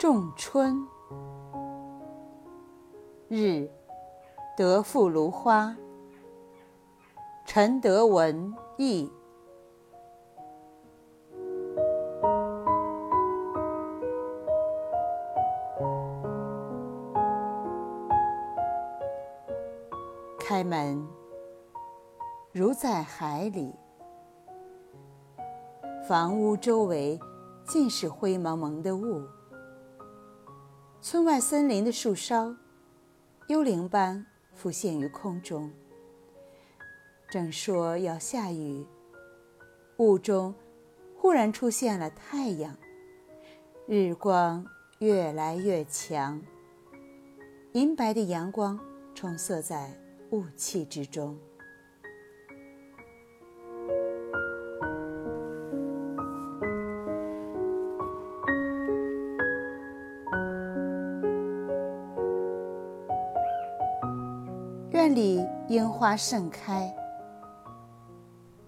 [0.00, 0.88] 仲春。
[3.28, 3.68] 日，
[4.56, 5.76] 得复芦花。
[7.44, 9.12] 陈德文译。
[20.38, 21.06] 开门，
[22.52, 23.74] 如在海里。
[26.08, 27.20] 房屋周围
[27.68, 29.22] 尽是灰蒙蒙的雾。
[31.02, 32.54] 村外森林的树梢，
[33.46, 35.72] 幽灵般浮现于空中。
[37.30, 38.86] 正说要下雨，
[39.96, 40.54] 雾中
[41.16, 42.76] 忽然出现了太阳，
[43.86, 44.66] 日光
[44.98, 46.38] 越来越强，
[47.72, 48.78] 银白的阳光
[49.14, 49.98] 充塞在
[50.32, 51.38] 雾气之中。
[65.14, 66.94] 里樱花盛开，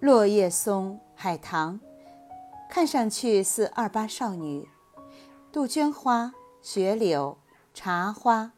[0.00, 1.80] 落叶松、海棠，
[2.68, 4.66] 看上去似二八少女；
[5.52, 7.38] 杜鹃花、雪柳、
[7.72, 8.52] 茶花，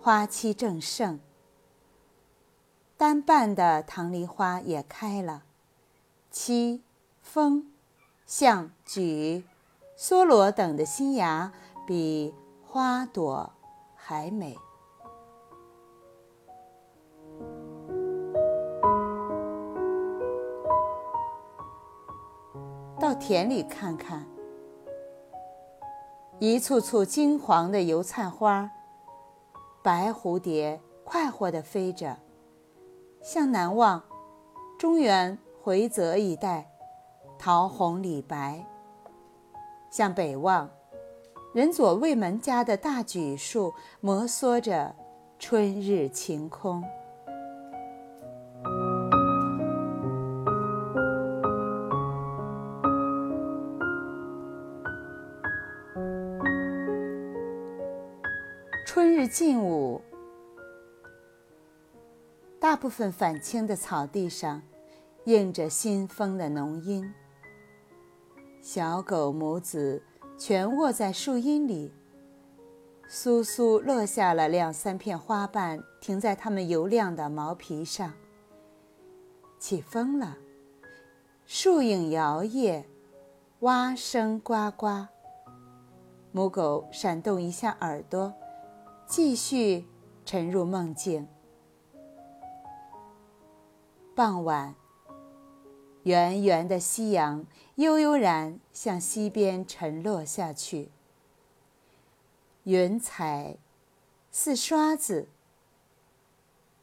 [0.00, 1.20] 花期正盛。
[2.96, 5.42] 单瓣的棠梨花也开了，
[6.30, 6.82] 七、
[7.20, 7.72] 风、
[8.26, 9.44] 象、菊、
[9.98, 11.52] 梭罗等的新芽
[11.86, 12.34] 比
[12.66, 13.52] 花朵
[13.96, 14.56] 还美。
[23.14, 24.26] 田里看看，
[26.38, 28.70] 一簇簇金黄的油菜花，
[29.82, 32.16] 白蝴蝶快活地飞着。
[33.22, 34.02] 向南望，
[34.78, 36.70] 中原回泽一带，
[37.38, 38.66] 桃红李白；
[39.90, 40.68] 向北望，
[41.54, 44.94] 仁左卫门家的大榉树摩挲着
[45.38, 46.84] 春日晴空。
[58.94, 60.00] 春日近午，
[62.60, 64.62] 大部分返青的草地上，
[65.24, 67.12] 映着新风的浓荫。
[68.62, 70.00] 小狗母子
[70.38, 71.92] 全卧在树荫里，
[73.10, 78.12] 簌簌落下了两三片花瓣，停在它们油亮的毛皮上。
[79.58, 80.38] 起风了，
[81.44, 82.84] 树影摇曳，
[83.58, 85.08] 蛙声呱呱。
[86.30, 88.32] 母狗闪动一下耳朵。
[89.16, 89.86] 继续
[90.26, 91.28] 沉入梦境。
[94.12, 94.74] 傍晚，
[96.02, 100.90] 圆圆的夕阳悠悠然向西边沉落下去。
[102.64, 103.56] 云彩
[104.32, 105.28] 似刷子，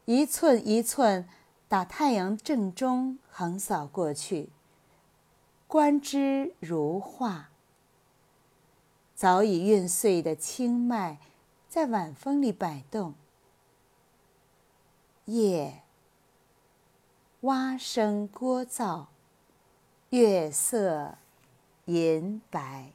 [0.06, 1.28] 一寸一寸
[1.68, 4.48] 打太阳正中横扫过去，
[5.68, 7.50] 观之如画。
[9.14, 11.20] 早已晕碎的青麦。
[11.72, 13.14] 在晚风里摆动，
[15.24, 15.84] 夜
[17.44, 19.06] 蛙声聒噪，
[20.10, 21.18] 月色
[21.86, 22.92] 银白。